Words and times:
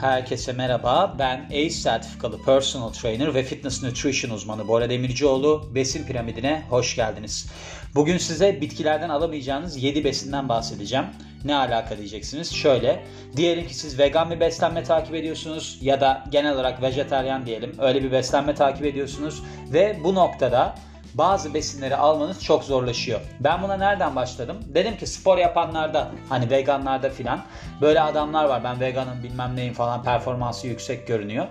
Herkese 0.00 0.52
merhaba. 0.52 1.16
Ben 1.18 1.46
ACE 1.46 1.70
sertifikalı 1.70 2.42
personal 2.42 2.88
trainer 2.92 3.34
ve 3.34 3.42
fitness 3.42 3.82
nutrition 3.82 4.30
uzmanı 4.30 4.68
Bora 4.68 4.90
Demircioğlu. 4.90 5.70
Besin 5.74 6.06
piramidine 6.06 6.62
hoş 6.70 6.96
geldiniz. 6.96 7.50
Bugün 7.94 8.18
size 8.18 8.60
bitkilerden 8.60 9.08
alamayacağınız 9.08 9.82
7 9.82 10.04
besinden 10.04 10.48
bahsedeceğim. 10.48 11.04
Ne 11.44 11.54
alaka 11.54 11.98
diyeceksiniz? 11.98 12.52
Şöyle, 12.52 13.04
diyelim 13.36 13.66
ki 13.66 13.74
siz 13.74 13.98
vegan 13.98 14.30
bir 14.30 14.40
beslenme 14.40 14.82
takip 14.82 15.14
ediyorsunuz 15.14 15.78
ya 15.80 16.00
da 16.00 16.24
genel 16.30 16.54
olarak 16.54 16.82
vejetaryen 16.82 17.46
diyelim. 17.46 17.72
Öyle 17.78 18.02
bir 18.02 18.12
beslenme 18.12 18.54
takip 18.54 18.84
ediyorsunuz 18.84 19.42
ve 19.72 19.98
bu 20.04 20.14
noktada 20.14 20.74
bazı 21.14 21.54
besinleri 21.54 21.96
almanız 21.96 22.44
çok 22.44 22.64
zorlaşıyor. 22.64 23.20
Ben 23.40 23.62
buna 23.62 23.76
nereden 23.76 24.16
başladım? 24.16 24.56
Dedim 24.66 24.96
ki 24.96 25.06
spor 25.06 25.38
yapanlarda 25.38 26.10
hani 26.28 26.50
veganlarda 26.50 27.10
filan 27.10 27.42
böyle 27.80 28.00
adamlar 28.00 28.44
var. 28.44 28.64
Ben 28.64 28.80
veganım 28.80 29.22
bilmem 29.22 29.56
neyim 29.56 29.74
falan 29.74 30.02
performansı 30.02 30.66
yüksek 30.66 31.06
görünüyor. 31.06 31.46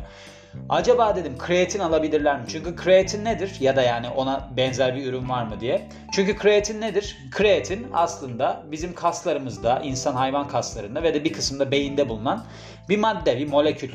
Acaba 0.69 1.15
dedim 1.15 1.37
kreatin 1.37 1.79
alabilirler 1.79 2.39
mi? 2.39 2.45
Çünkü 2.49 2.75
kreatin 2.75 3.25
nedir? 3.25 3.57
Ya 3.59 3.75
da 3.75 3.81
yani 3.81 4.09
ona 4.09 4.49
benzer 4.57 4.95
bir 4.95 5.05
ürün 5.05 5.29
var 5.29 5.43
mı 5.43 5.59
diye. 5.59 5.89
Çünkü 6.11 6.37
kreatin 6.37 6.81
nedir? 6.81 7.17
Kreatin 7.31 7.87
aslında 7.93 8.63
bizim 8.71 8.95
kaslarımızda, 8.95 9.81
insan 9.83 10.13
hayvan 10.13 10.47
kaslarında 10.47 11.03
ve 11.03 11.13
de 11.13 11.23
bir 11.23 11.33
kısımda 11.33 11.71
beyinde 11.71 12.09
bulunan 12.09 12.45
bir 12.89 12.97
madde, 12.97 13.37
bir 13.37 13.47
molekül. 13.49 13.91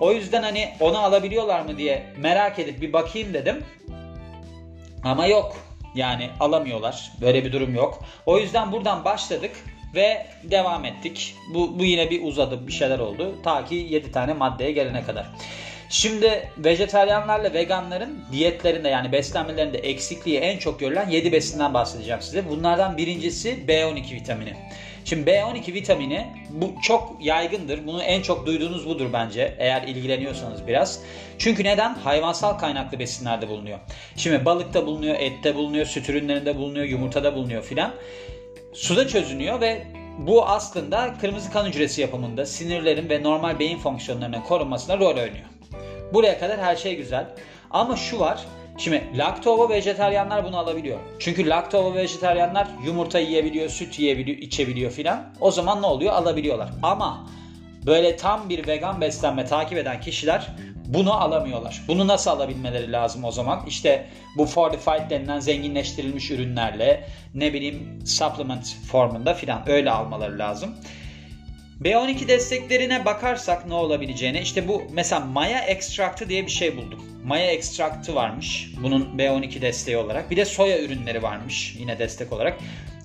O 0.00 0.12
yüzden 0.12 0.42
hani 0.42 0.68
onu 0.80 0.98
alabiliyorlar 0.98 1.60
mı 1.60 1.78
diye 1.78 2.06
merak 2.18 2.58
edip 2.58 2.80
bir 2.80 2.92
bakayım 2.92 3.34
dedim. 3.34 3.64
Ama 5.04 5.26
yok. 5.26 5.56
Yani 5.94 6.30
alamıyorlar. 6.40 7.12
Böyle 7.20 7.44
bir 7.44 7.52
durum 7.52 7.74
yok. 7.74 7.98
O 8.26 8.38
yüzden 8.38 8.72
buradan 8.72 9.04
başladık 9.04 9.52
ve 9.94 10.26
devam 10.42 10.84
ettik. 10.84 11.34
Bu, 11.54 11.78
bu 11.78 11.84
yine 11.84 12.10
bir 12.10 12.22
uzadı 12.22 12.66
bir 12.66 12.72
şeyler 12.72 12.98
oldu. 12.98 13.34
Ta 13.44 13.64
ki 13.64 13.74
7 13.74 14.12
tane 14.12 14.32
maddeye 14.32 14.72
gelene 14.72 15.04
kadar. 15.04 15.26
Şimdi 15.88 16.48
vejetaryenlerle 16.58 17.52
veganların 17.52 18.24
diyetlerinde 18.32 18.88
yani 18.88 19.12
beslenmelerinde 19.12 19.78
eksikliği 19.78 20.38
en 20.38 20.58
çok 20.58 20.80
görülen 20.80 21.08
7 21.08 21.32
besinden 21.32 21.74
bahsedeceğim 21.74 22.22
size. 22.22 22.48
Bunlardan 22.48 22.96
birincisi 22.96 23.64
B12 23.68 24.14
vitamini. 24.14 24.54
Şimdi 25.04 25.30
B12 25.30 25.74
vitamini 25.74 26.26
bu 26.50 26.74
çok 26.82 27.16
yaygındır. 27.20 27.86
Bunu 27.86 28.02
en 28.02 28.22
çok 28.22 28.46
duyduğunuz 28.46 28.86
budur 28.88 29.06
bence 29.12 29.54
eğer 29.58 29.82
ilgileniyorsanız 29.82 30.66
biraz. 30.66 31.00
Çünkü 31.38 31.64
neden? 31.64 31.94
Hayvansal 31.94 32.58
kaynaklı 32.58 32.98
besinlerde 32.98 33.48
bulunuyor. 33.48 33.78
Şimdi 34.16 34.44
balıkta 34.44 34.86
bulunuyor, 34.86 35.16
ette 35.18 35.54
bulunuyor, 35.54 35.86
süt 35.86 36.08
ürünlerinde 36.08 36.56
bulunuyor, 36.56 36.86
yumurtada 36.86 37.34
bulunuyor 37.34 37.62
filan. 37.62 37.94
Suda 38.74 39.08
çözünüyor 39.08 39.60
ve 39.60 39.86
bu 40.18 40.46
aslında 40.46 41.14
kırmızı 41.20 41.52
kan 41.52 41.66
hücresi 41.66 42.00
yapımında 42.00 42.46
sinirlerin 42.46 43.08
ve 43.08 43.22
normal 43.22 43.58
beyin 43.58 43.78
fonksiyonlarının 43.78 44.40
korunmasına 44.40 44.98
rol 44.98 45.16
oynuyor. 45.16 45.46
Buraya 46.12 46.38
kadar 46.38 46.60
her 46.60 46.76
şey 46.76 46.96
güzel. 46.96 47.26
Ama 47.70 47.96
şu 47.96 48.20
var. 48.20 48.44
Şimdi 48.78 49.02
laktovo 49.14 49.68
vejeteryanlar 49.68 50.44
bunu 50.44 50.58
alabiliyor. 50.58 50.98
Çünkü 51.18 51.48
laktovo 51.48 51.94
vejeteryanlar 51.94 52.68
yumurta 52.84 53.18
yiyebiliyor, 53.18 53.68
süt 53.68 53.98
yiyebiliyor, 53.98 54.38
içebiliyor 54.38 54.90
filan. 54.90 55.34
O 55.40 55.50
zaman 55.50 55.82
ne 55.82 55.86
oluyor? 55.86 56.12
Alabiliyorlar. 56.12 56.70
Ama 56.82 57.28
böyle 57.86 58.16
tam 58.16 58.48
bir 58.48 58.66
vegan 58.66 59.00
beslenme 59.00 59.44
takip 59.44 59.78
eden 59.78 60.00
kişiler 60.00 60.50
bunu 60.94 61.12
alamıyorlar. 61.12 61.82
Bunu 61.88 62.06
nasıl 62.08 62.30
alabilmeleri 62.30 62.92
lazım 62.92 63.24
o 63.24 63.32
zaman? 63.32 63.64
İşte 63.66 64.06
bu 64.36 64.46
fortified 64.46 65.10
denilen 65.10 65.40
zenginleştirilmiş 65.40 66.30
ürünlerle 66.30 67.08
ne 67.34 67.52
bileyim 67.52 67.98
supplement 68.06 68.76
formunda 68.90 69.34
filan 69.34 69.68
öyle 69.68 69.90
almaları 69.90 70.38
lazım. 70.38 70.74
B12 71.82 72.28
desteklerine 72.28 73.04
bakarsak 73.04 73.66
ne 73.66 73.74
olabileceğine 73.74 74.42
işte 74.42 74.68
bu 74.68 74.82
mesela 74.92 75.20
maya 75.20 75.60
ekstraktı 75.60 76.28
diye 76.28 76.46
bir 76.46 76.50
şey 76.50 76.76
buldum. 76.76 77.04
Maya 77.24 77.46
ekstraktı 77.46 78.14
varmış 78.14 78.70
bunun 78.82 79.18
B12 79.18 79.60
desteği 79.60 79.96
olarak. 79.96 80.30
Bir 80.30 80.36
de 80.36 80.44
soya 80.44 80.80
ürünleri 80.80 81.22
varmış 81.22 81.76
yine 81.78 81.98
destek 81.98 82.32
olarak. 82.32 82.58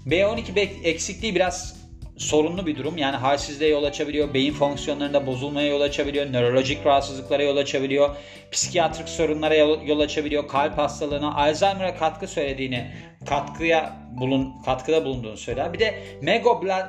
B12 0.07 0.83
eksikliği 0.83 1.35
biraz 1.35 1.78
sorunlu 2.19 2.65
bir 2.65 2.75
durum. 2.75 2.97
Yani 2.97 3.15
halsizliğe 3.15 3.69
yol 3.69 3.83
açabiliyor, 3.83 4.33
beyin 4.33 4.53
fonksiyonlarında 4.53 5.27
bozulmaya 5.27 5.67
yol 5.67 5.81
açabiliyor, 5.81 6.33
nörolojik 6.33 6.85
rahatsızlıklara 6.85 7.43
yol 7.43 7.57
açabiliyor, 7.57 8.15
psikiyatrik 8.51 9.09
sorunlara 9.09 9.55
yol 9.55 9.99
açabiliyor, 9.99 10.47
kalp 10.47 10.77
hastalığına, 10.77 11.35
Alzheimer'a 11.35 11.95
katkı 11.95 12.27
söylediğini, 12.27 12.91
katkıya 13.25 13.95
bulun 14.11 14.53
katkıda 14.65 15.05
bulunduğunu 15.05 15.37
söyler. 15.37 15.73
Bir 15.73 15.79
de 15.79 15.99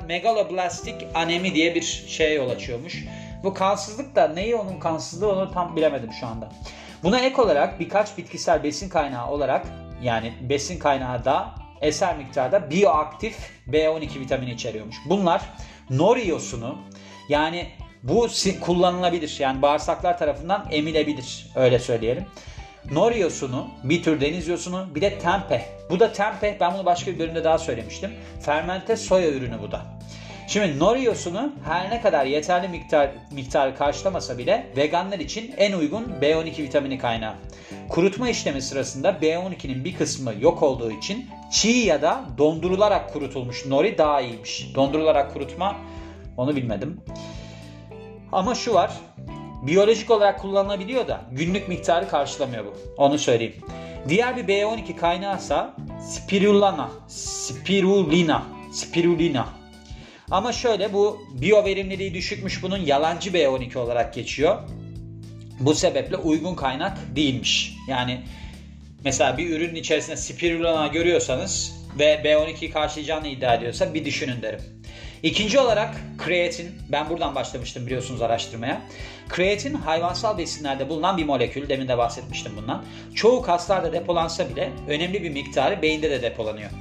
megaloblastik 0.07 0.95
anemi 1.13 1.55
diye 1.55 1.75
bir 1.75 2.05
şeye 2.07 2.33
yol 2.33 2.49
açıyormuş. 2.49 3.05
Bu 3.43 3.53
kansızlık 3.53 4.15
da 4.15 4.27
neyi 4.27 4.55
onun 4.55 4.79
kansızlığı 4.79 5.31
onu 5.31 5.51
tam 5.51 5.75
bilemedim 5.75 6.09
şu 6.19 6.27
anda. 6.27 6.49
Buna 7.03 7.19
ek 7.19 7.41
olarak 7.41 7.79
birkaç 7.79 8.17
bitkisel 8.17 8.63
besin 8.63 8.89
kaynağı 8.89 9.31
olarak 9.31 9.67
yani 10.03 10.33
besin 10.41 10.79
kaynağı 10.79 11.25
da 11.25 11.60
eser 11.81 12.17
miktarda 12.17 12.71
bioaktif 12.71 13.37
B12 13.69 14.19
vitamini 14.19 14.51
içeriyormuş. 14.51 14.95
Bunlar 15.05 15.41
nori 15.89 16.27
yosunu 16.27 16.77
yani 17.29 17.67
bu 18.03 18.27
kullanılabilir. 18.61 19.35
Yani 19.39 19.61
bağırsaklar 19.61 20.17
tarafından 20.17 20.67
emilebilir. 20.71 21.47
Öyle 21.55 21.79
söyleyelim. 21.79 22.25
Nori 22.91 23.19
yosunu, 23.19 23.67
bir 23.83 24.03
tür 24.03 24.21
deniz 24.21 24.47
yosunu, 24.47 24.95
bir 24.95 25.01
de 25.01 25.19
tempe. 25.19 25.65
Bu 25.89 25.99
da 25.99 26.13
tempe. 26.13 26.57
Ben 26.59 26.73
bunu 26.73 26.85
başka 26.85 27.11
bir 27.11 27.19
bölümde 27.19 27.43
daha 27.43 27.57
söylemiştim. 27.57 28.11
Fermente 28.41 28.95
soya 28.95 29.29
ürünü 29.29 29.61
bu 29.61 29.71
da. 29.71 30.00
Şimdi 30.51 30.79
nori 30.79 31.03
yosunu 31.03 31.51
her 31.65 31.89
ne 31.89 32.01
kadar 32.01 32.25
yeterli 32.25 32.67
miktar 32.67 33.09
miktarı 33.31 33.75
karşılamasa 33.75 34.37
bile 34.37 34.67
veganlar 34.77 35.19
için 35.19 35.53
en 35.57 35.73
uygun 35.73 36.03
B12 36.21 36.63
vitamini 36.63 36.97
kaynağı. 36.97 37.33
Kurutma 37.89 38.29
işlemi 38.29 38.61
sırasında 38.61 39.09
B12'nin 39.09 39.85
bir 39.85 39.95
kısmı 39.95 40.33
yok 40.41 40.63
olduğu 40.63 40.91
için 40.91 41.25
çiğ 41.51 41.69
ya 41.69 42.01
da 42.01 42.25
dondurularak 42.37 43.13
kurutulmuş 43.13 43.65
nori 43.65 43.97
daha 43.97 44.21
iyiymiş. 44.21 44.75
Dondurularak 44.75 45.33
kurutma 45.33 45.75
onu 46.37 46.55
bilmedim. 46.55 47.01
Ama 48.31 48.55
şu 48.55 48.73
var. 48.73 48.91
Biyolojik 49.67 50.11
olarak 50.11 50.39
kullanılabiliyor 50.39 51.07
da 51.07 51.21
günlük 51.31 51.67
miktarı 51.67 52.09
karşılamıyor 52.09 52.65
bu. 52.65 52.73
Onu 52.97 53.17
söyleyeyim. 53.17 53.55
Diğer 54.09 54.37
bir 54.37 54.43
B12 54.43 54.95
kaynağı 54.95 55.37
ise 55.37 55.57
spirulina. 56.01 56.89
Spirulina. 57.07 58.43
Spirulina. 58.73 59.60
Ama 60.31 60.53
şöyle 60.53 60.93
bu 60.93 61.21
biyo 61.33 61.65
verimliliği 61.65 62.13
düşükmüş 62.13 62.63
bunun 62.63 62.77
yalancı 62.77 63.29
B12 63.29 63.77
olarak 63.77 64.13
geçiyor. 64.13 64.59
Bu 65.59 65.75
sebeple 65.75 66.17
uygun 66.17 66.55
kaynak 66.55 66.97
değilmiş. 67.15 67.75
Yani 67.87 68.21
mesela 69.05 69.37
bir 69.37 69.49
ürünün 69.49 69.75
içerisinde 69.75 70.17
spirulina 70.17 70.87
görüyorsanız 70.87 71.73
ve 71.99 72.21
B12'yi 72.25 72.71
karşılayacağını 72.71 73.27
iddia 73.27 73.55
ediyorsa 73.55 73.93
bir 73.93 74.05
düşünün 74.05 74.41
derim. 74.41 74.59
İkinci 75.23 75.59
olarak 75.59 75.95
kreatin. 76.17 76.71
Ben 76.89 77.09
buradan 77.09 77.35
başlamıştım 77.35 77.85
biliyorsunuz 77.85 78.21
araştırmaya. 78.21 78.81
Kreatin 79.29 79.73
hayvansal 79.73 80.37
besinlerde 80.37 80.89
bulunan 80.89 81.17
bir 81.17 81.25
molekül. 81.25 81.69
Demin 81.69 81.87
de 81.87 81.97
bahsetmiştim 81.97 82.51
bundan. 82.57 82.85
Çoğu 83.15 83.41
kaslarda 83.41 83.93
depolansa 83.93 84.49
bile 84.49 84.71
önemli 84.87 85.23
bir 85.23 85.29
miktarı 85.29 85.81
beyinde 85.81 86.11
de 86.11 86.21
depolanıyor. 86.21 86.71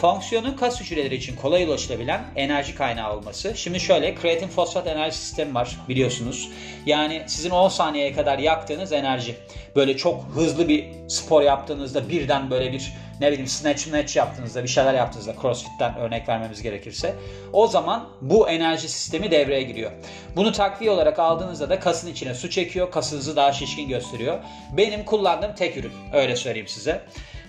Fonksiyonu 0.00 0.56
kas 0.56 0.80
hücreleri 0.80 1.14
için 1.14 1.36
kolay 1.36 1.64
ulaşılabilen 1.64 2.24
enerji 2.36 2.74
kaynağı 2.74 3.16
olması. 3.16 3.52
Şimdi 3.56 3.80
şöyle 3.80 4.14
kreatin 4.14 4.48
fosfat 4.48 4.86
enerji 4.86 5.16
sistemi 5.16 5.54
var 5.54 5.76
biliyorsunuz. 5.88 6.50
Yani 6.86 7.22
sizin 7.26 7.50
10 7.50 7.68
saniyeye 7.68 8.12
kadar 8.12 8.38
yaktığınız 8.38 8.92
enerji. 8.92 9.36
Böyle 9.76 9.96
çok 9.96 10.24
hızlı 10.34 10.68
bir 10.68 10.84
spor 11.08 11.42
yaptığınızda 11.42 12.08
birden 12.08 12.50
böyle 12.50 12.72
bir 12.72 12.92
ne 13.20 13.28
bileyim 13.32 13.46
snatch 13.46 13.80
snatch 13.80 14.16
yaptığınızda 14.16 14.62
bir 14.62 14.68
şeyler 14.68 14.94
yaptığınızda 14.94 15.34
crossfit'ten 15.42 15.96
örnek 15.96 16.28
vermemiz 16.28 16.62
gerekirse 16.62 17.14
o 17.52 17.66
zaman 17.66 18.08
bu 18.20 18.48
enerji 18.48 18.88
sistemi 18.88 19.30
devreye 19.30 19.62
giriyor. 19.62 19.90
Bunu 20.36 20.52
takviye 20.52 20.90
olarak 20.90 21.18
aldığınızda 21.18 21.70
da 21.70 21.80
kasın 21.80 22.12
içine 22.12 22.34
su 22.34 22.50
çekiyor. 22.50 22.90
Kasınızı 22.90 23.36
daha 23.36 23.52
şişkin 23.52 23.88
gösteriyor. 23.88 24.38
Benim 24.76 25.04
kullandığım 25.04 25.54
tek 25.54 25.76
ürün 25.76 25.92
öyle 26.12 26.36
söyleyeyim 26.36 26.68
size. 26.68 27.00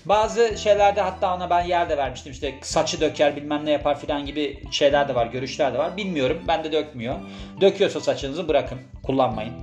Bazı 0.10 0.58
şeylerde 0.58 1.02
hatta 1.02 1.36
ona 1.36 1.50
ben 1.50 1.64
yer 1.64 1.90
de 1.90 1.98
vermiştim 1.98 2.32
işte 2.32 2.56
saçı 2.62 3.02
döker 3.02 3.36
bilmem 3.36 3.66
ne 3.66 3.72
yapar 3.72 4.00
filan 4.00 4.26
gibi 4.26 4.64
şeyler 4.72 5.08
de 5.08 5.16
var 5.16 5.26
görüşler 5.28 5.74
de 5.74 5.78
var. 5.78 5.98
Bilmiyorum 5.98 6.42
ben 6.48 6.64
de 6.64 6.72
dökmüyor. 6.72 7.16
Döküyorsa 7.62 8.00
saçınızı 8.00 8.48
bırakın 8.48 8.80
kullanmayın. 9.04 9.54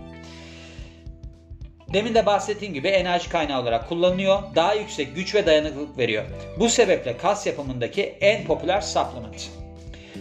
Demin 1.93 2.14
de 2.14 2.26
bahsettiğim 2.26 2.75
gibi 2.75 2.88
enerji 2.88 3.28
kaynağı 3.28 3.62
olarak 3.62 3.88
kullanılıyor. 3.88 4.43
Daha 4.54 4.75
yüksek 4.75 5.14
güç 5.16 5.34
ve 5.34 5.46
dayanıklılık 5.46 5.98
veriyor. 5.98 6.25
Bu 6.58 6.69
sebeple 6.69 7.16
kas 7.16 7.46
yapımındaki 7.46 8.02
en 8.02 8.44
popüler 8.44 8.81
supplement. 8.81 9.50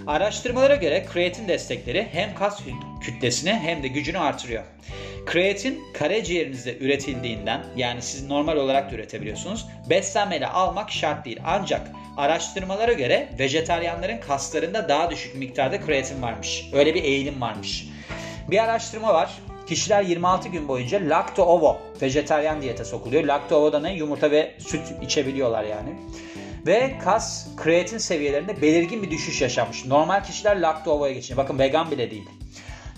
Araştırmalara 0.07 0.75
göre 0.75 1.06
kreatin 1.13 1.48
destekleri 1.48 2.07
hem 2.12 2.36
kas 2.36 2.62
kütlesini 3.06 3.54
hem 3.54 3.84
de 3.84 3.88
gücünü 3.88 4.19
artırıyor. 4.19 4.63
Kreatin 5.25 5.84
karaciğerinizde 5.94 6.78
üretildiğinden 6.78 7.63
yani 7.75 8.02
siz 8.02 8.28
normal 8.28 8.57
olarak 8.57 8.92
da 8.92 8.96
üretebiliyorsunuz. 8.96 9.66
Beslenmeyle 9.90 10.48
almak 10.48 10.92
şart 10.92 11.25
değil. 11.25 11.40
Ancak 11.46 11.92
araştırmalara 12.18 12.94
göre 12.94 13.30
vejetaryenlerin 13.40 14.18
kaslarında 14.18 14.90
daha 14.90 15.12
düşük 15.12 15.36
miktarda 15.36 15.81
kreatin 15.81 16.22
varmış. 16.22 16.66
Öyle 16.74 16.96
bir 16.96 17.04
eğilim 17.04 17.42
varmış. 17.42 17.88
Bir 18.52 18.63
araştırma 18.63 19.13
var. 19.13 19.30
Kişiler 19.68 20.04
26 20.04 20.50
gün 20.50 20.68
boyunca 20.68 20.98
lakto-ovo 20.98 21.78
vejeteryan 22.01 22.62
diyete 22.62 22.86
sokuluyor. 22.86 23.24
Lakto-ovo 23.24 23.74
da 23.74 23.80
ne? 23.80 23.94
Yumurta 23.94 24.31
ve 24.31 24.56
süt 24.60 24.94
içebiliyorlar 25.01 25.63
yani. 25.63 25.90
Ve 26.68 26.96
kas 27.04 27.48
kreatin 27.58 27.98
seviyelerinde 27.98 28.62
belirgin 28.62 29.04
bir 29.04 29.12
düşüş 29.12 29.42
yaşanmış. 29.42 29.86
Normal 29.86 30.24
kişiler 30.24 30.58
lakto-ovo'ya 30.58 31.13
geçiyor. 31.13 31.38
Bakın 31.38 31.60
vegan 31.60 31.92
bile 31.92 32.12
değil. 32.12 32.30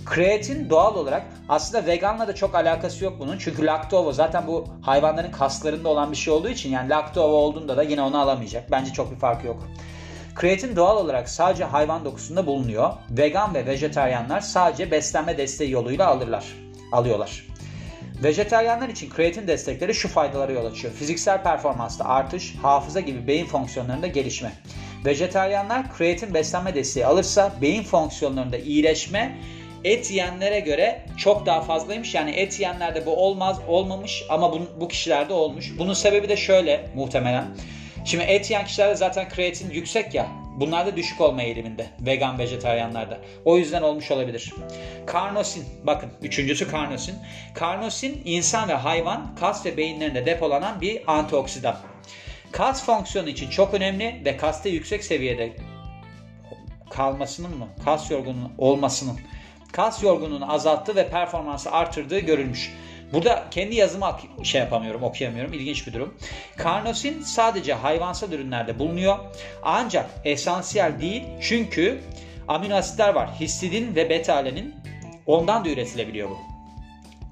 Kreatin 0.09 0.69
doğal 0.69 0.95
olarak 0.95 1.25
aslında 1.49 1.85
veganla 1.85 2.27
da 2.27 2.35
çok 2.35 2.55
alakası 2.55 3.03
yok 3.03 3.13
bunun. 3.19 3.37
Çünkü 3.37 3.61
lakto-ovo 3.65 4.13
zaten 4.13 4.47
bu 4.47 4.65
hayvanların 4.81 5.31
kaslarında 5.31 5.89
olan 5.89 6.11
bir 6.11 6.17
şey 6.17 6.33
olduğu 6.33 6.49
için 6.49 6.69
yani 6.69 6.89
lakto-ovo 6.89 7.21
olduğunda 7.21 7.77
da 7.77 7.83
yine 7.83 8.01
onu 8.01 8.17
alamayacak. 8.17 8.71
Bence 8.71 8.93
çok 8.93 9.11
bir 9.11 9.15
farkı 9.15 9.47
yok. 9.47 9.67
Kreatin 10.35 10.75
doğal 10.75 10.97
olarak 10.97 11.29
sadece 11.29 11.63
hayvan 11.63 12.05
dokusunda 12.05 12.45
bulunuyor. 12.45 12.93
Vegan 13.09 13.53
ve 13.53 13.65
vejeteryanlar 13.65 14.41
sadece 14.41 14.91
beslenme 14.91 15.37
desteği 15.37 15.71
yoluyla 15.71 16.07
alırlar, 16.07 16.45
alıyorlar. 16.91 17.47
Vejeteryanlar 18.23 18.89
için 18.89 19.09
kreatin 19.09 19.47
destekleri 19.47 19.93
şu 19.93 20.07
faydalara 20.07 20.51
yol 20.51 20.65
açıyor. 20.65 20.93
Fiziksel 20.93 21.43
performansta 21.43 22.05
artış, 22.05 22.55
hafıza 22.61 22.99
gibi 22.99 23.27
beyin 23.27 23.45
fonksiyonlarında 23.45 24.07
gelişme. 24.07 24.51
Vejeteryanlar 25.05 25.93
kreatin 25.93 26.33
beslenme 26.33 26.75
desteği 26.75 27.05
alırsa 27.05 27.51
beyin 27.61 27.83
fonksiyonlarında 27.83 28.57
iyileşme 28.57 29.37
et 29.83 30.11
yiyenlere 30.11 30.59
göre 30.59 31.05
çok 31.17 31.45
daha 31.45 31.61
fazlaymış. 31.61 32.15
Yani 32.15 32.31
et 32.31 32.59
yiyenlerde 32.59 33.05
bu 33.05 33.15
olmaz, 33.15 33.59
olmamış 33.67 34.23
ama 34.29 34.53
bu, 34.53 34.61
bu 34.79 34.87
kişilerde 34.87 35.33
olmuş. 35.33 35.71
Bunun 35.77 35.93
sebebi 35.93 36.29
de 36.29 36.37
şöyle 36.37 36.89
muhtemelen. 36.95 37.45
Şimdi 38.05 38.23
et 38.23 38.49
yiyen 38.49 38.65
kişilerde 38.65 38.95
zaten 38.95 39.29
kreatin 39.29 39.69
yüksek 39.69 40.13
ya. 40.15 40.27
Bunlarda 40.59 40.95
düşük 40.95 41.21
olma 41.21 41.41
eğiliminde. 41.41 41.87
Vegan 41.99 42.39
vejetaryenlerde. 42.39 43.17
O 43.45 43.57
yüzden 43.57 43.81
olmuş 43.81 44.11
olabilir. 44.11 44.53
Karnosin. 45.05 45.65
Bakın 45.83 46.09
üçüncüsü 46.21 46.71
karnosin. 46.71 47.15
Karnosin 47.53 48.21
insan 48.25 48.69
ve 48.69 48.73
hayvan 48.73 49.35
kas 49.39 49.65
ve 49.65 49.77
beyinlerinde 49.77 50.25
depolanan 50.25 50.81
bir 50.81 51.01
antioksidan. 51.07 51.75
Kas 52.51 52.85
fonksiyonu 52.85 53.29
için 53.29 53.49
çok 53.49 53.73
önemli 53.73 54.21
ve 54.25 54.37
kasta 54.37 54.69
yüksek 54.69 55.03
seviyede 55.03 55.53
kalmasının 56.89 57.57
mı? 57.57 57.67
Kas 57.85 58.11
yorgunluğu 58.11 58.51
olmasının 58.57 59.19
kas 59.71 60.03
yorgunluğunu 60.03 60.53
azalttığı 60.53 60.95
ve 60.95 61.09
performansı 61.09 61.71
artırdığı 61.71 62.19
görülmüş. 62.19 62.73
Burada 63.13 63.45
kendi 63.51 63.75
yazımı 63.75 64.17
şey 64.43 64.61
yapamıyorum, 64.61 65.03
okuyamıyorum. 65.03 65.53
İlginç 65.53 65.87
bir 65.87 65.93
durum. 65.93 66.17
Karnosin 66.57 67.21
sadece 67.21 67.73
hayvansal 67.73 68.31
ürünlerde 68.31 68.79
bulunuyor. 68.79 69.17
Ancak 69.63 70.09
esansiyel 70.23 71.01
değil 71.01 71.23
çünkü 71.41 72.01
amino 72.47 72.75
asitler 72.75 73.13
var. 73.13 73.29
Histidin 73.39 73.95
ve 73.95 74.09
beta-alenin 74.09 74.75
ondan 75.25 75.65
da 75.65 75.69
üretilebiliyor 75.69 76.29
bu. 76.29 76.37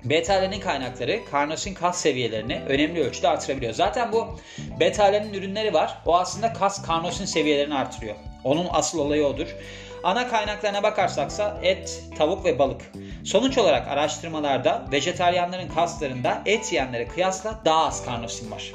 Beta-alenin 0.03 0.59
kaynakları 0.59 1.19
karnosin 1.31 1.73
kas 1.73 2.01
seviyelerini 2.01 2.61
önemli 2.67 3.03
ölçüde 3.03 3.27
artırabiliyor. 3.27 3.73
Zaten 3.73 4.11
bu 4.11 4.39
beta-alenin 4.79 5.33
ürünleri 5.33 5.73
var. 5.73 5.97
O 6.05 6.17
aslında 6.17 6.53
kas 6.53 6.85
karnosin 6.85 7.25
seviyelerini 7.25 7.75
artırıyor. 7.75 8.15
Onun 8.45 8.67
asıl 8.71 8.99
olayı 8.99 9.25
odur. 9.25 9.55
Ana 10.03 10.27
kaynaklarına 10.27 10.83
bakarsaksa 10.83 11.59
et, 11.63 12.03
tavuk 12.17 12.45
ve 12.45 12.59
balık. 12.59 12.81
Sonuç 13.23 13.57
olarak 13.57 13.87
araştırmalarda 13.87 14.85
vejetaryenlerin 14.91 15.67
kaslarında 15.67 16.41
et 16.45 16.71
yiyenlere 16.71 17.07
kıyasla 17.07 17.61
daha 17.65 17.85
az 17.85 18.05
karnosin 18.05 18.51
var. 18.51 18.71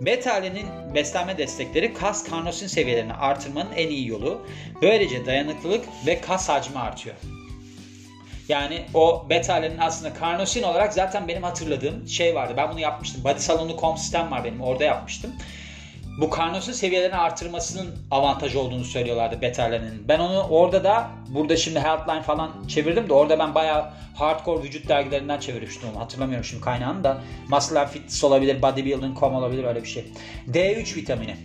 Beta-alenin 0.00 0.94
beslenme 0.94 1.38
destekleri 1.38 1.94
kas 1.94 2.24
karnosin 2.30 2.66
seviyelerini 2.66 3.12
artırmanın 3.12 3.72
en 3.76 3.88
iyi 3.88 4.08
yolu. 4.08 4.46
Böylece 4.82 5.26
dayanıklılık 5.26 5.84
ve 6.06 6.20
kas 6.20 6.48
hacmi 6.48 6.78
artıyor. 6.78 7.16
Yani 8.48 8.84
o 8.94 9.26
beta-alenin 9.30 9.78
aslında 9.78 10.14
karnosin 10.14 10.62
olarak 10.62 10.92
zaten 10.92 11.28
benim 11.28 11.42
hatırladığım 11.42 12.08
şey 12.08 12.34
vardı. 12.34 12.54
Ben 12.56 12.70
bunu 12.72 12.80
yapmıştım. 12.80 13.24
Body 13.24 13.38
Salonu.com 13.38 13.96
sistem 13.96 14.30
var 14.30 14.44
benim. 14.44 14.60
Orada 14.60 14.84
yapmıştım 14.84 15.32
bu 16.18 16.30
karnosin 16.30 16.72
seviyelerini 16.72 17.16
artırmasının 17.16 17.96
avantajı 18.10 18.60
olduğunu 18.60 18.84
söylüyorlardı 18.84 19.40
betalerinin. 19.40 20.08
Ben 20.08 20.18
onu 20.18 20.42
orada 20.42 20.84
da 20.84 21.10
burada 21.28 21.56
şimdi 21.56 21.80
Healthline 21.80 22.22
falan 22.22 22.50
çevirdim 22.68 23.08
de 23.08 23.12
orada 23.12 23.38
ben 23.38 23.54
bayağı 23.54 23.90
hardcore 24.14 24.62
vücut 24.62 24.88
dergilerinden 24.88 25.40
çevirmiştim 25.40 25.88
onu. 25.90 26.00
Hatırlamıyorum 26.00 26.44
şimdi 26.44 26.64
kaynağını 26.64 27.04
da. 27.04 27.20
Muscle 27.48 27.86
Fitness 27.86 28.24
olabilir, 28.24 28.62
Bodybuilding.com 28.62 29.34
olabilir 29.34 29.64
öyle 29.64 29.82
bir 29.82 29.88
şey. 29.88 30.04
D3 30.48 30.96
vitamini. 30.96 31.36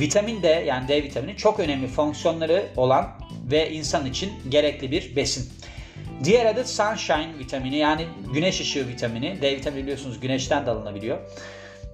Vitamin 0.00 0.42
D 0.42 0.48
yani 0.48 0.88
D 0.88 1.02
vitamini 1.02 1.36
çok 1.36 1.60
önemli 1.60 1.86
fonksiyonları 1.86 2.66
olan 2.76 3.06
ve 3.50 3.70
insan 3.70 4.06
için 4.06 4.32
gerekli 4.48 4.90
bir 4.90 5.16
besin. 5.16 5.52
Diğer 6.24 6.46
adı 6.46 6.64
sunshine 6.64 7.38
vitamini 7.38 7.76
yani 7.76 8.06
güneş 8.32 8.60
ışığı 8.60 8.88
vitamini. 8.88 9.42
D 9.42 9.56
vitamini 9.56 9.82
biliyorsunuz 9.82 10.20
güneşten 10.20 10.66
de 10.66 10.70
alınabiliyor. 10.70 11.18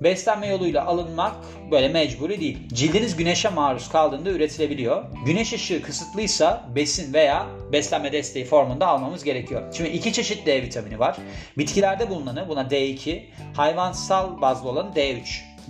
Beslenme 0.05 0.47
yoluyla 0.47 0.87
alınmak 0.87 1.37
böyle 1.71 1.89
mecburi 1.89 2.41
değil. 2.41 2.59
Cildiniz 2.69 3.17
güneşe 3.17 3.49
maruz 3.49 3.89
kaldığında 3.89 4.31
üretilebiliyor. 4.31 5.05
Güneş 5.27 5.53
ışığı 5.53 5.83
kısıtlıysa 5.83 6.69
besin 6.77 7.15
veya 7.15 7.47
beslenme 7.73 8.12
desteği 8.12 8.45
formunda 8.45 8.87
almamız 8.87 9.25
gerekiyor. 9.25 9.62
Şimdi 9.77 9.91
iki 9.91 10.12
çeşit 10.12 10.47
D 10.47 10.62
vitamini 10.62 10.99
var. 10.99 11.17
Bitkilerde 11.59 12.11
bulunanı 12.11 12.49
buna 12.49 12.62
D2, 12.62 13.23
hayvansal 13.56 14.41
bazlı 14.41 14.69
olanı 14.69 14.91
D3. 14.95 15.23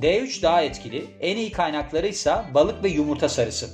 D3 0.02 0.42
daha 0.42 0.62
etkili. 0.62 1.06
En 1.20 1.36
iyi 1.36 1.52
kaynakları 1.52 2.06
ise 2.06 2.34
balık 2.54 2.84
ve 2.84 2.88
yumurta 2.88 3.28
sarısı. 3.28 3.70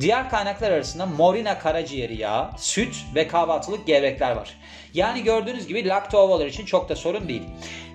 Diğer 0.00 0.30
kaynaklar 0.30 0.70
arasında 0.70 1.06
morina 1.06 1.58
karaciğeri 1.58 2.16
yağı, 2.20 2.50
süt 2.58 2.96
ve 3.14 3.28
kahvaltılık 3.28 3.86
gevrekler 3.86 4.36
var. 4.36 4.56
Yani 4.94 5.22
gördüğünüz 5.22 5.66
gibi 5.66 5.88
lakto 5.88 6.18
ovalar 6.18 6.46
için 6.46 6.64
çok 6.64 6.88
da 6.88 6.96
sorun 6.96 7.28
değil. 7.28 7.42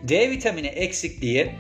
D 0.04 0.30
vitamini 0.30 0.68
eksikliği 0.68 1.52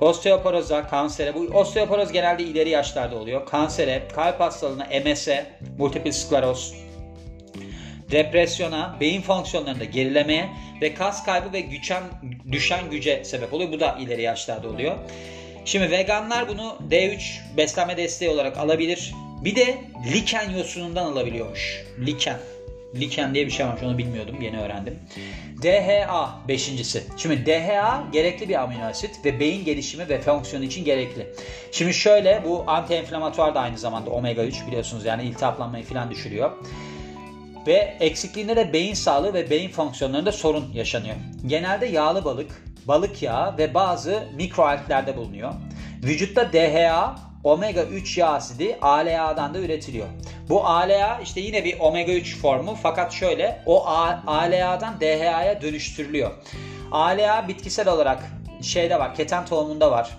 Osteoporoza, 0.00 0.86
kansere, 0.86 1.34
bu 1.34 1.38
osteoporoz 1.38 2.12
genelde 2.12 2.42
ileri 2.42 2.70
yaşlarda 2.70 3.16
oluyor. 3.16 3.46
Kansere, 3.46 4.02
kalp 4.14 4.40
hastalığına, 4.40 4.86
MS'e, 5.04 5.46
multiple 5.78 6.12
skleroz, 6.12 6.74
depresyona, 8.10 8.96
beyin 9.00 9.22
fonksiyonlarında 9.22 9.84
gerilemeye 9.84 10.48
ve 10.82 10.94
kas 10.94 11.24
kaybı 11.24 11.52
ve 11.52 11.60
güçen, 11.60 12.02
düşen 12.52 12.90
güce 12.90 13.24
sebep 13.24 13.52
oluyor. 13.52 13.72
Bu 13.72 13.80
da 13.80 13.96
ileri 14.00 14.22
yaşlarda 14.22 14.68
oluyor. 14.68 14.96
Şimdi 15.64 15.90
veganlar 15.90 16.48
bunu 16.48 16.76
D3 16.90 17.18
beslenme 17.56 17.96
desteği 17.96 18.30
olarak 18.30 18.58
alabilir. 18.58 19.14
Bir 19.44 19.56
de 19.56 19.78
liken 20.12 20.50
yosunundan 20.50 21.12
alabiliyormuş. 21.12 21.84
Liken. 22.06 22.38
Liken 22.94 23.34
diye 23.34 23.46
bir 23.46 23.50
şey 23.50 23.66
varmış 23.66 23.82
onu 23.82 23.98
bilmiyordum 23.98 24.36
yeni 24.40 24.60
öğrendim. 24.60 24.98
DHA 25.62 26.38
beşincisi. 26.48 27.02
Şimdi 27.16 27.46
DHA 27.46 28.04
gerekli 28.12 28.48
bir 28.48 28.62
amino 28.62 28.84
asit 28.84 29.24
ve 29.24 29.40
beyin 29.40 29.64
gelişimi 29.64 30.08
ve 30.08 30.20
fonksiyonu 30.20 30.64
için 30.64 30.84
gerekli. 30.84 31.26
Şimdi 31.72 31.94
şöyle 31.94 32.42
bu 32.44 32.64
anti-enflamatuar 32.66 33.54
da 33.54 33.60
aynı 33.60 33.78
zamanda 33.78 34.10
omega 34.10 34.44
3 34.44 34.66
biliyorsunuz 34.66 35.04
yani 35.04 35.22
iltihaplanmayı 35.22 35.84
falan 35.84 36.10
düşürüyor. 36.10 36.50
Ve 37.66 37.96
eksikliğinde 38.00 38.56
de 38.56 38.72
beyin 38.72 38.94
sağlığı 38.94 39.34
ve 39.34 39.50
beyin 39.50 39.70
fonksiyonlarında 39.70 40.32
sorun 40.32 40.72
yaşanıyor. 40.74 41.16
Genelde 41.46 41.86
yağlı 41.86 42.24
balık, 42.24 42.62
balık 42.88 43.22
yağı 43.22 43.58
ve 43.58 43.74
bazı 43.74 44.28
mikroalglerde 44.36 45.16
bulunuyor. 45.16 45.52
Vücutta 46.04 46.52
DHA 46.52 47.27
omega 47.44 47.82
3 47.82 48.18
yağ 48.18 48.28
asidi 48.28 48.78
ALA'dan 48.82 49.54
da 49.54 49.58
üretiliyor. 49.58 50.06
Bu 50.48 50.66
ALA 50.66 51.20
işte 51.22 51.40
yine 51.40 51.64
bir 51.64 51.80
omega 51.80 52.12
3 52.12 52.36
formu 52.36 52.78
fakat 52.82 53.12
şöyle 53.12 53.62
o 53.66 53.86
ALA'dan 54.26 55.00
DHA'ya 55.00 55.62
dönüştürülüyor. 55.62 56.30
ALA 56.92 57.48
bitkisel 57.48 57.88
olarak 57.88 58.24
şeyde 58.62 58.98
var, 58.98 59.14
keten 59.14 59.46
tohumunda 59.46 59.90
var. 59.90 60.18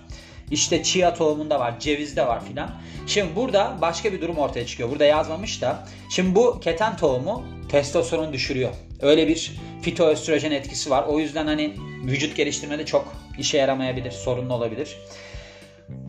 İşte 0.50 0.82
chia 0.82 1.14
tohumunda 1.14 1.60
var, 1.60 1.80
cevizde 1.80 2.26
var 2.26 2.44
filan. 2.44 2.70
Şimdi 3.06 3.36
burada 3.36 3.76
başka 3.80 4.12
bir 4.12 4.20
durum 4.20 4.38
ortaya 4.38 4.66
çıkıyor. 4.66 4.90
Burada 4.90 5.04
yazmamış 5.04 5.62
da. 5.62 5.86
Şimdi 6.10 6.34
bu 6.34 6.60
keten 6.60 6.96
tohumu 6.96 7.44
testosteron 7.68 8.32
düşürüyor. 8.32 8.70
Öyle 9.00 9.28
bir 9.28 9.52
fitoöstrojen 9.82 10.50
etkisi 10.50 10.90
var. 10.90 11.04
O 11.08 11.18
yüzden 11.18 11.46
hani 11.46 11.74
vücut 12.04 12.36
geliştirmede 12.36 12.86
çok 12.86 13.14
işe 13.38 13.58
yaramayabilir, 13.58 14.10
sorunlu 14.10 14.54
olabilir. 14.54 14.96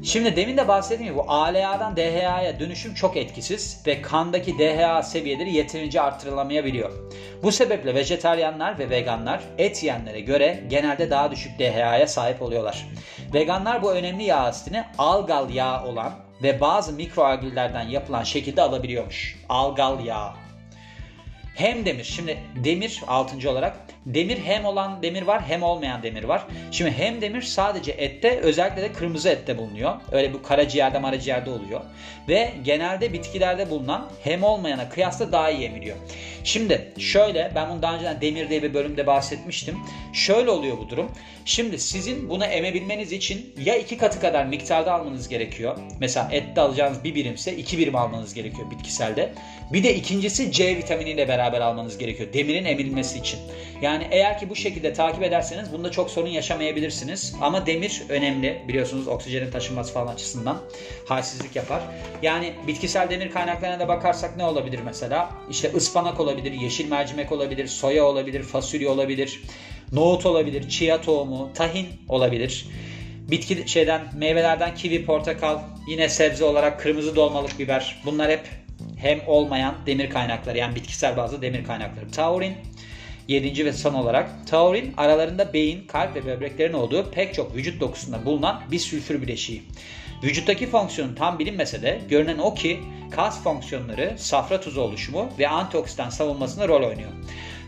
Şimdi 0.04 0.36
demin 0.36 0.58
de 0.58 0.68
bahsettiğim 0.68 1.14
gibi 1.14 1.24
bu 1.24 1.32
ALA'dan 1.32 1.98
DHA'ya 1.98 2.60
dönüşüm 2.60 2.94
çok 2.94 3.18
etkisiz 3.18 3.84
ve 3.88 4.02
kandaki 4.02 4.58
DHA 4.58 5.04
seviyeleri 5.04 5.54
yeterince 5.54 6.02
artırılamayabiliyor. 6.02 6.92
Bu 7.44 7.52
sebeple 7.52 7.96
vejetaryenler 7.96 8.80
ve 8.80 8.90
veganlar 8.90 9.42
et 9.58 9.84
yiyenlere 9.84 10.20
göre 10.20 10.64
genelde 10.70 11.10
daha 11.10 11.32
düşük 11.32 11.60
DHA'ya 11.60 12.08
sahip 12.08 12.42
oluyorlar. 12.42 12.88
Veganlar 13.34 13.84
bu 13.84 13.94
önemli 13.94 14.24
yağ 14.24 14.38
asitini 14.40 14.84
algal 14.98 15.50
yağ 15.50 15.84
olan 15.84 16.14
ve 16.44 16.62
bazı 16.62 16.94
mikroalgillerden 16.94 17.88
yapılan 17.88 18.24
şekilde 18.24 18.62
alabiliyormuş. 18.62 19.40
Algal 19.50 20.06
yağ. 20.06 20.34
Hem 21.56 21.86
demir, 21.86 22.04
şimdi 22.04 22.38
demir 22.64 23.02
6. 23.08 23.52
olarak 23.52 23.78
demir 24.06 24.38
hem 24.38 24.66
olan 24.66 25.04
demir 25.04 25.22
var 25.22 25.42
hem 25.48 25.64
olmayan 25.64 26.04
demir 26.04 26.24
var. 26.24 26.46
Şimdi 26.72 26.92
hem 26.92 27.22
demir 27.22 27.42
sadece 27.42 27.92
ette 27.92 28.40
özellikle 28.40 28.82
de 28.82 28.94
kırmızı 28.94 29.30
ette 29.30 29.58
bulunuyor. 29.58 29.96
Öyle 30.12 30.34
bu 30.34 30.42
karaciğerde 30.42 31.00
maraciğerde 31.00 31.50
oluyor. 31.50 31.82
Ve 32.28 32.52
genelde 32.64 33.14
bitkilerde 33.14 33.70
bulunan 33.70 34.10
hem 34.24 34.44
olmayana 34.44 34.90
kıyasla 34.90 35.32
daha 35.32 35.50
iyi 35.50 35.64
emiliyor. 35.64 35.98
Şimdi 36.44 36.94
şöyle 36.98 37.52
ben 37.56 37.70
bunu 37.70 37.82
daha 37.82 37.96
önceden 37.96 38.22
demir 38.22 38.50
diye 38.50 38.64
bir 38.64 38.74
bölümde 38.74 39.08
bahsetmiştim. 39.08 39.78
Şöyle 40.14 40.50
oluyor 40.50 40.78
bu 40.78 40.90
durum. 40.90 41.12
Şimdi 41.46 41.80
sizin 41.80 42.30
bunu 42.30 42.46
emebilmeniz 42.46 43.12
için 43.12 43.56
ya 43.66 43.76
iki 43.76 43.98
katı 43.98 44.22
kadar 44.22 44.46
miktarda 44.46 44.94
almanız 44.94 45.30
gerekiyor. 45.30 45.78
Mesela 46.00 46.30
ette 46.32 46.62
alacağınız 46.62 47.04
bir 47.04 47.16
birimse 47.16 47.56
iki 47.56 47.78
birim 47.78 47.96
almanız 47.96 48.34
gerekiyor 48.34 48.72
bitkiselde. 48.72 49.34
Bir 49.74 49.84
de 49.84 49.96
ikincisi 49.96 50.52
C 50.52 50.78
vitaminiyle 50.78 51.28
beraber 51.28 51.62
almanız 51.62 51.98
gerekiyor. 51.98 52.34
Demirin 52.34 52.66
emilmesi 52.66 53.20
için. 53.20 53.40
Yani 53.82 53.91
eğer 54.12 54.40
ki 54.40 54.50
bu 54.50 54.56
şekilde 54.56 54.94
takip 54.94 55.24
ederseniz 55.24 55.74
bunda 55.74 55.92
çok 55.92 56.10
sorun 56.10 56.28
yaşamayabilirsiniz. 56.28 57.36
Ama 57.42 57.66
demir 57.66 58.04
önemli. 58.10 58.62
Biliyorsunuz 58.68 59.08
oksijenin 59.08 59.52
taşınması 59.52 59.94
falan 59.94 60.14
açısından 60.14 60.58
halsizlik 61.08 61.56
yapar. 61.56 61.82
Yani 62.22 62.54
bitkisel 62.68 63.10
demir 63.10 63.32
kaynaklarına 63.32 63.80
da 63.80 63.88
bakarsak 63.88 64.38
ne 64.38 64.46
olabilir 64.46 64.80
mesela? 64.86 65.30
İşte 65.50 65.72
ıspanak 65.76 66.20
olabilir, 66.20 66.52
yeşil 66.52 66.90
mercimek 66.90 67.32
olabilir, 67.32 67.68
soya 67.68 68.06
olabilir, 68.06 68.44
fasulye 68.44 68.90
olabilir, 68.90 69.42
nohut 69.92 70.26
olabilir, 70.26 70.70
chia 70.70 71.02
tohumu, 71.02 71.50
tahin 71.54 71.88
olabilir. 72.10 72.68
Bitki 73.32 73.70
şeyden 73.70 74.02
meyvelerden 74.16 74.76
kivi, 74.76 75.06
portakal, 75.06 75.60
yine 75.88 76.10
sebze 76.10 76.44
olarak 76.46 76.80
kırmızı 76.80 77.16
dolmalık 77.16 77.60
biber. 77.60 78.02
Bunlar 78.06 78.32
hep 78.32 78.42
hem 78.98 79.20
olmayan 79.28 79.76
demir 79.86 80.10
kaynakları 80.10 80.58
yani 80.58 80.76
bitkisel 80.76 81.18
bazlı 81.18 81.42
demir 81.42 81.64
kaynakları. 81.64 82.12
Taurin, 82.12 82.54
Yedinci 83.32 83.66
ve 83.66 83.74
son 83.74 83.94
olarak 83.94 84.30
taurin 84.48 84.94
aralarında 84.98 85.54
beyin, 85.54 85.88
kalp 85.88 86.16
ve 86.16 86.26
böbreklerin 86.26 86.74
olduğu 86.74 87.12
pek 87.12 87.34
çok 87.34 87.56
vücut 87.56 87.80
dokusunda 87.80 88.26
bulunan 88.26 88.62
bir 88.72 88.80
sülfür 88.80 89.22
bileşiği. 89.22 89.64
Vücuttaki 90.24 90.68
fonksiyonu 90.68 91.16
tam 91.16 91.40
bilinmese 91.40 91.82
de 91.82 92.02
görünen 92.10 92.38
o 92.38 92.54
ki 92.54 92.80
kas 93.12 93.44
fonksiyonları, 93.44 94.14
safra 94.18 94.62
tuzu 94.62 94.82
oluşumu 94.82 95.30
ve 95.40 95.48
antioksidan 95.48 96.10
savunmasında 96.10 96.68
rol 96.68 96.84
oynuyor. 96.84 97.10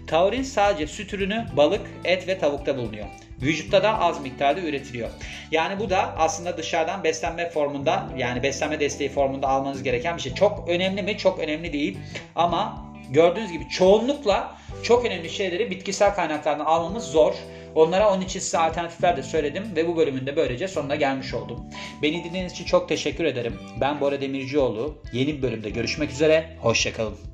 Taurin 0.08 0.44
sadece 0.44 0.88
süt 0.88 1.14
ürünü, 1.14 1.46
balık, 1.58 1.82
et 2.06 2.28
ve 2.28 2.40
tavukta 2.40 2.78
bulunuyor. 2.78 3.06
Vücutta 3.42 3.84
da 3.84 4.00
az 4.00 4.22
miktarda 4.22 4.62
üretiliyor. 4.62 5.10
Yani 5.52 5.80
bu 5.80 5.90
da 5.90 6.16
aslında 6.18 6.58
dışarıdan 6.58 7.04
beslenme 7.04 7.50
formunda 7.50 8.10
yani 8.18 8.44
beslenme 8.44 8.80
desteği 8.80 9.10
formunda 9.10 9.48
almanız 9.48 9.84
gereken 9.84 10.18
bir 10.18 10.22
şey. 10.22 10.34
Çok 10.34 10.70
önemli 10.70 11.02
mi? 11.02 11.18
Çok 11.18 11.40
önemli 11.40 11.74
değil. 11.74 11.98
Ama 12.36 12.93
gördüğünüz 13.10 13.52
gibi 13.52 13.70
çoğunlukla 13.70 14.58
çok 14.84 15.06
önemli 15.06 15.30
şeyleri 15.30 15.72
bitkisel 15.72 16.16
kaynaklardan 16.16 16.66
almamız 16.66 17.04
zor. 17.04 17.34
Onlara 17.76 18.14
onun 18.14 18.22
için 18.22 18.40
size 18.40 18.58
alternatifler 18.58 19.18
de 19.18 19.24
söyledim 19.24 19.64
ve 19.76 19.88
bu 19.88 19.98
bölümün 19.98 20.26
de 20.26 20.36
böylece 20.36 20.68
sonuna 20.68 20.96
gelmiş 20.96 21.34
oldum. 21.34 21.66
Beni 22.02 22.24
dinlediğiniz 22.24 22.52
için 22.52 22.66
çok 22.66 22.90
teşekkür 22.90 23.24
ederim. 23.24 23.60
Ben 23.82 24.02
Bora 24.02 24.22
Demircioğlu. 24.22 24.98
Yeni 25.14 25.38
bir 25.38 25.42
bölümde 25.42 25.70
görüşmek 25.70 26.12
üzere. 26.12 26.58
Hoşçakalın. 26.62 27.33